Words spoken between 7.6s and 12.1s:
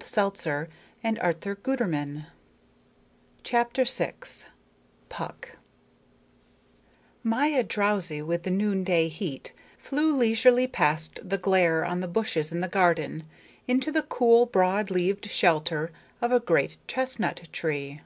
drowsy with the noonday heat, flew leisurely past the glare on the